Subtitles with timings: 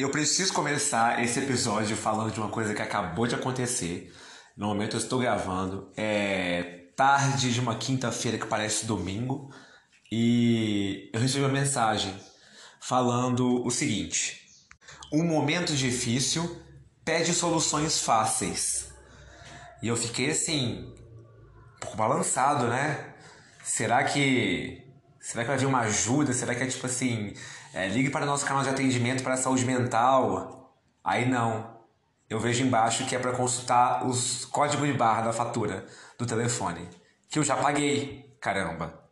[0.00, 4.14] Eu preciso começar esse episódio falando de uma coisa que acabou de acontecer.
[4.56, 5.90] No momento eu estou gravando.
[5.96, 9.52] É tarde de uma quinta-feira que parece domingo.
[10.08, 12.14] E eu recebi uma mensagem
[12.80, 14.40] falando o seguinte:
[15.12, 16.62] Um momento difícil
[17.04, 18.92] pede soluções fáceis.
[19.82, 20.94] E eu fiquei assim,
[21.74, 23.14] um pouco balançado, né?
[23.64, 24.80] Será que.
[25.18, 26.32] Será que vai vir uma ajuda?
[26.32, 27.34] Será que é tipo assim.
[27.72, 30.72] É, ligue para o nosso canal de atendimento para saúde mental.
[31.04, 31.76] Aí não.
[32.28, 35.86] Eu vejo embaixo que é para consultar os códigos de barra da fatura
[36.18, 36.88] do telefone.
[37.28, 38.36] Que eu já paguei.
[38.40, 39.08] Caramba.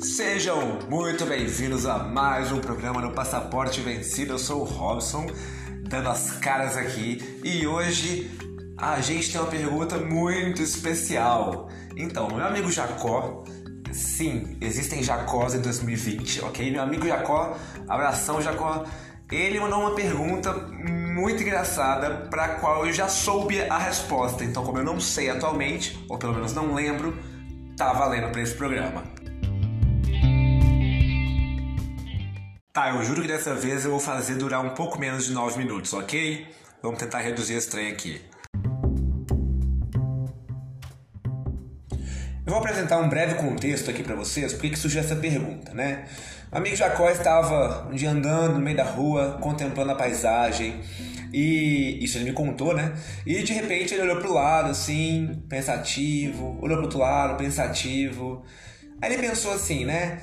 [0.00, 4.34] Sejam muito bem-vindos a mais um programa no Passaporte Vencido.
[4.34, 5.26] Eu sou o Robson,
[5.88, 8.30] dando as caras aqui e hoje
[8.80, 11.68] a gente tem uma pergunta muito especial.
[11.94, 13.44] Então, meu amigo Jacó,
[13.92, 16.70] sim, existem Jacós em 2020, ok?
[16.70, 18.86] Meu amigo Jacó, abração Jacó,
[19.30, 24.44] ele mandou uma pergunta muito engraçada para a qual eu já soube a resposta.
[24.44, 27.18] Então, como eu não sei atualmente, ou pelo menos não lembro,
[27.76, 29.04] tá valendo para esse programa.
[32.72, 35.58] Tá, eu juro que dessa vez eu vou fazer durar um pouco menos de 9
[35.58, 36.46] minutos, ok?
[36.82, 38.22] Vamos tentar reduzir esse trem aqui.
[42.60, 46.04] Vou apresentar um breve contexto aqui para vocês, porque que surgiu essa pergunta, né?
[46.52, 50.78] O amigo Jacó estava um dia andando no meio da rua, contemplando a paisagem,
[51.32, 52.92] e isso ele me contou, né?
[53.24, 58.44] E de repente ele olhou pro lado, assim, pensativo, olhou pro outro lado, pensativo.
[59.00, 60.20] Aí ele pensou assim, né?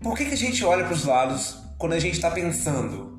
[0.00, 3.15] Por que, que a gente olha para os lados quando a gente está pensando?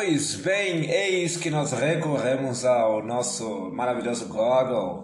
[0.00, 5.02] Pois bem, eis que nós recorremos ao nosso maravilhoso Google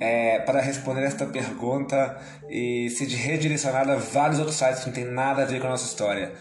[0.00, 2.16] é, para responder esta pergunta
[2.48, 5.70] e se redirecionar a vários outros sites que não tem nada a ver com a
[5.70, 6.32] nossa história.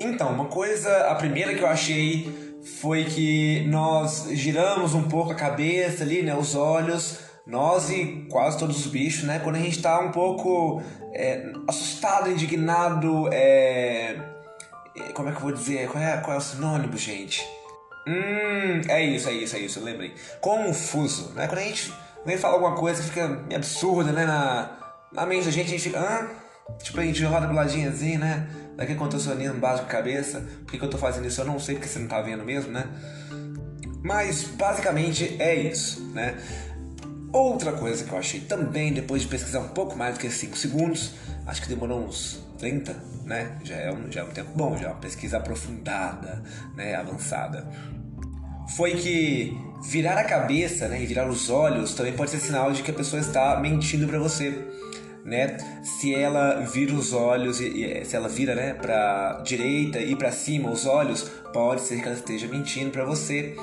[0.00, 2.32] Então, uma coisa, a primeira que eu achei
[2.80, 8.58] foi que nós giramos um pouco a cabeça ali, né, os olhos, nós e quase
[8.58, 10.80] todos os bichos, né, quando a gente está um pouco
[11.12, 14.31] é, assustado, indignado, é,
[15.14, 17.46] como é que eu vou dizer, qual é, qual é o sinônimo, gente?
[18.06, 20.14] Hum, é isso, é isso, é isso, eu lembrei.
[20.40, 21.92] Confuso, né, quando a gente
[22.24, 24.70] vem falar alguma coisa que fica absurda, né, na,
[25.12, 26.28] na mente da gente, a gente fica, hã?
[26.82, 28.48] Tipo, a gente roda pro ladinho assim, né?
[28.76, 30.40] Daqui quando eu tô sonhando básico cabeça.
[30.40, 31.40] Por que, que eu tô fazendo isso?
[31.40, 32.84] Eu não sei porque você não tá vendo mesmo, né?
[34.02, 36.36] Mas basicamente é isso, né?
[37.32, 40.56] Outra coisa que eu achei também, depois de pesquisar um pouco mais do que 5
[40.56, 41.12] segundos,
[41.46, 42.94] acho que demorou uns 30,
[43.24, 43.58] né?
[43.64, 46.42] Já é um, já é um tempo bom, já é uma pesquisa aprofundada,
[46.76, 46.94] né?
[46.94, 47.66] avançada.
[48.76, 51.02] Foi que virar a cabeça né?
[51.02, 54.18] e virar os olhos também pode ser sinal de que a pessoa está mentindo para
[54.18, 54.62] você
[55.24, 55.56] né?
[55.82, 60.86] Se ela vira os olhos, se ela vira, né, para direita e para cima os
[60.86, 63.56] olhos, pode ser que ela esteja mentindo para você.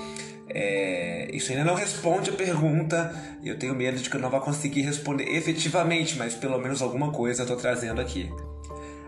[0.50, 3.14] É, isso ainda não responde a pergunta.
[3.44, 7.12] Eu tenho medo de que eu não vá conseguir responder efetivamente, mas pelo menos alguma
[7.12, 8.32] coisa eu estou trazendo aqui.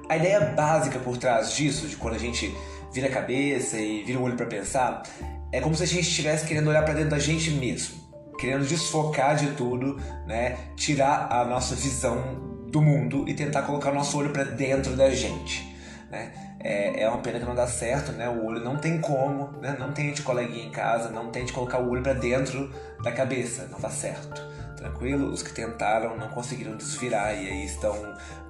[0.09, 2.53] A ideia básica por trás disso, de quando a gente
[2.93, 5.03] vira a cabeça e vira o olho para pensar,
[5.51, 8.01] é como se a gente estivesse querendo olhar para dentro da gente mesmo
[8.41, 10.57] querendo desfocar de tudo, né?
[10.75, 15.70] Tirar a nossa visão do mundo e tentar colocar nosso olho para dentro da gente,
[16.11, 16.31] né?
[16.59, 18.29] É, é uma pena que não dá certo, né?
[18.29, 19.75] O olho não tem como, né?
[19.79, 23.79] Não tente coleguinha em casa, não tente colocar o olho para dentro da cabeça, não
[23.79, 24.41] dá certo.
[24.75, 25.31] Tranquilo?
[25.31, 27.95] Os que tentaram não conseguiram desvirar e aí estão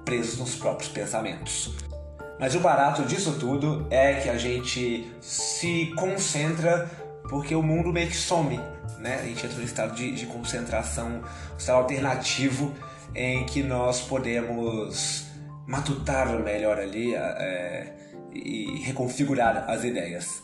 [0.04, 1.72] presos nos próprios pensamentos.
[2.40, 6.90] Mas o barato disso tudo é que a gente se concentra
[7.28, 8.58] porque o mundo meio que some,
[8.98, 9.20] né?
[9.20, 11.22] A gente entra no estado de, de concentração,
[11.54, 12.74] um estado alternativo
[13.14, 15.31] em que nós podemos
[15.66, 17.94] matutar melhor ali é,
[18.32, 20.42] e reconfigurar as ideias.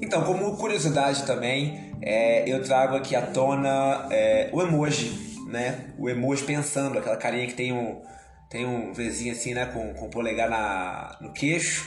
[0.00, 5.92] Então, como curiosidade também, é, eu trago aqui à tona é, o emoji, né?
[5.98, 8.02] O emoji pensando, aquela carinha que tem um,
[8.50, 9.66] tem um vizinho assim, né?
[9.66, 11.86] Com, com o polegar na, no queixo.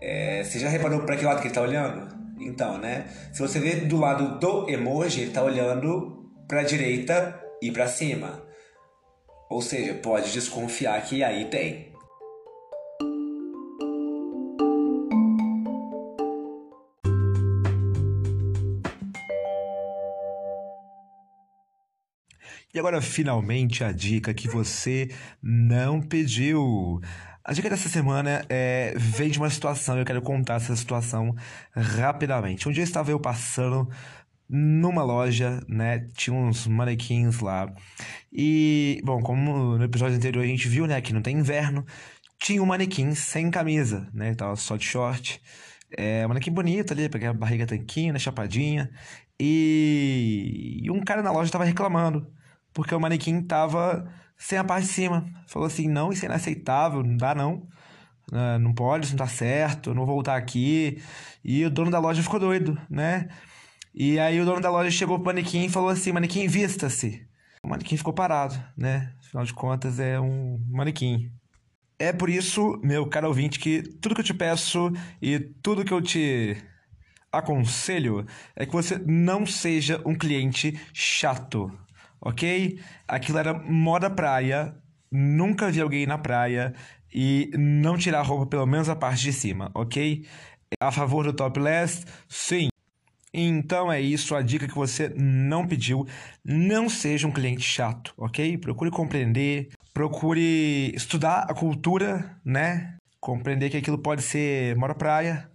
[0.00, 2.08] É, você já reparou para que lado que ele está olhando?
[2.40, 3.06] Então, né?
[3.32, 7.86] Se você ver do lado do emoji, ele está olhando para a direita e para
[7.86, 8.42] cima.
[9.52, 11.92] Ou seja, pode desconfiar que aí tem.
[22.72, 25.10] E agora, finalmente, a dica que você
[25.42, 26.98] não pediu.
[27.44, 31.34] A dica dessa semana é, vem de uma situação, eu quero contar essa situação
[31.76, 32.66] rapidamente.
[32.70, 33.86] Um dia estava eu passando
[34.52, 36.10] numa loja, né?
[36.14, 37.72] Tinha uns manequins lá.
[38.30, 41.86] E, bom, como no episódio anterior a gente viu, né, que não tem inverno,
[42.38, 44.34] tinha um manequim sem camisa, né?
[44.34, 45.40] Tava só de short.
[45.96, 48.90] É, manequim bonito ali, peguei a barriga tanquinha, né, chapadinha.
[49.40, 50.80] E...
[50.82, 52.26] e um cara na loja tava reclamando,
[52.74, 54.06] porque o manequim tava
[54.36, 55.24] sem a parte de cima.
[55.46, 57.66] Falou assim: não, isso é inaceitável, não dá não.
[58.30, 61.02] Uh, não pode, isso não tá certo, não vou voltar aqui.
[61.44, 63.28] E o dono da loja ficou doido, né?
[63.94, 67.26] E aí o dono da loja chegou pro manequim e falou assim: manequim, vista-se.
[67.62, 69.12] O manequim ficou parado, né?
[69.20, 71.30] Afinal de contas, é um manequim.
[71.98, 74.90] É por isso, meu caro ouvinte, que tudo que eu te peço
[75.20, 76.56] e tudo que eu te
[77.30, 81.70] aconselho é que você não seja um cliente chato,
[82.20, 82.80] ok?
[83.06, 84.76] Aquilo era moda praia,
[85.10, 86.74] nunca vi alguém na praia
[87.14, 90.26] e não tirar a roupa pelo menos a parte de cima, ok?
[90.80, 92.04] A favor do topless?
[92.28, 92.71] Sim.
[93.34, 96.06] Então é isso, a dica que você não pediu.
[96.44, 98.58] Não seja um cliente chato, ok?
[98.58, 102.96] Procure compreender, procure estudar a cultura, né?
[103.18, 105.50] Compreender que aquilo pode ser mora praia,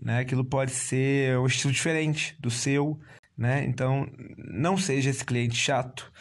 [0.00, 0.20] né?
[0.20, 2.98] Aquilo pode ser um estilo diferente do seu,
[3.36, 3.64] né?
[3.64, 4.06] Então
[4.36, 6.12] não seja esse cliente chato.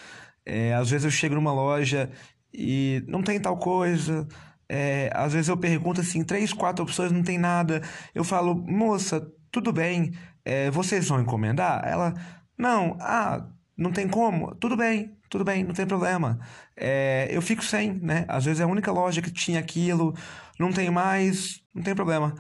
[0.46, 2.10] É, às vezes eu chego numa loja
[2.54, 4.28] e não tem tal coisa.
[4.70, 7.82] É, às vezes eu pergunto assim, três, quatro opções, não tem nada.
[8.14, 10.12] Eu falo, moça, tudo bem,
[10.50, 11.88] é, vocês vão encomendar?
[11.88, 12.16] Ela,
[12.58, 13.46] não, ah,
[13.78, 14.56] não tem como?
[14.56, 16.40] Tudo bem, tudo bem, não tem problema.
[16.76, 18.26] É, eu fico sem, né?
[18.28, 20.12] Às vezes é a única loja que tinha aquilo,
[20.60, 22.34] não tem mais, não tem problema.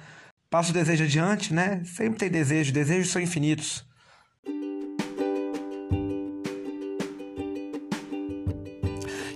[0.50, 1.84] Passo o desejo adiante, né?
[1.86, 3.88] Sempre tem desejo, desejos são infinitos.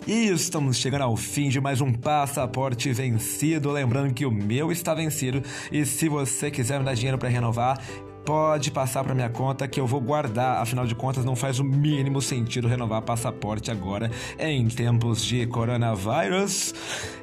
[0.07, 3.71] E estamos chegando ao fim de mais um passaporte vencido.
[3.71, 5.43] Lembrando que o meu está vencido.
[5.71, 7.79] E se você quiser me dar dinheiro para renovar,
[8.25, 10.61] pode passar para minha conta que eu vou guardar.
[10.61, 14.09] Afinal de contas, não faz o mínimo sentido renovar passaporte agora
[14.39, 16.73] em tempos de coronavírus.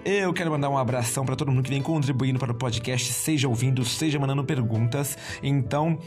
[0.04, 3.48] Eu quero mandar um abração para todo mundo que vem contribuindo para o podcast, seja
[3.48, 5.16] ouvindo, seja mandando perguntas.
[5.42, 5.98] Então,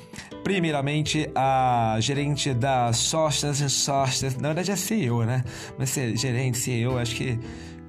[0.44, 5.44] primeiramente, a gerente da Sostens Sostens, na verdade é CEO, né?
[5.78, 7.40] Mas ser gerente, CEO, acho que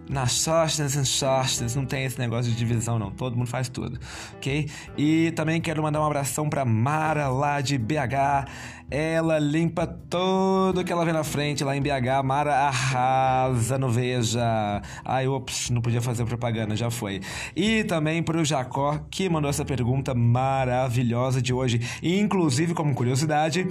[0.08, 3.98] nas sócias e sócias, não tem esse negócio de divisão não, todo mundo faz tudo,
[4.36, 4.68] ok?
[4.96, 8.46] E também quero mandar um abração pra Mara lá de BH,
[8.90, 14.82] ela limpa tudo que ela vê na frente lá em BH, Mara arrasa no Veja.
[15.04, 17.20] Ai, ops, não podia fazer propaganda, já foi.
[17.56, 23.66] E também pro Jacó, que mandou essa pergunta maravilhosa de hoje, e inclusive como curiosidade,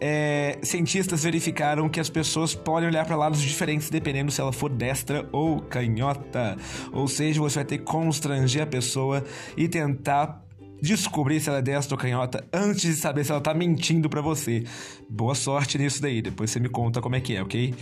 [0.00, 4.70] é, cientistas verificaram que as pessoas podem olhar para lados diferentes dependendo se ela for
[4.70, 6.56] destra ou canhota.
[6.92, 9.24] Ou seja, você vai ter que constranger a pessoa
[9.56, 10.42] e tentar
[10.80, 14.20] descobrir se ela é destra ou canhota antes de saber se ela tá mentindo para
[14.20, 14.64] você.
[15.08, 17.74] Boa sorte nisso daí, depois você me conta como é que é, ok?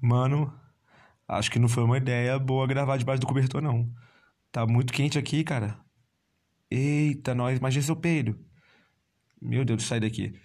[0.00, 0.52] Mano,
[1.28, 3.92] Acho que não foi uma ideia boa gravar debaixo do cobertor, não.
[4.52, 5.78] Tá muito quente aqui, cara.
[6.70, 8.38] Eita, nós, imagina seu peido.
[9.40, 10.38] Meu Deus, sai daqui.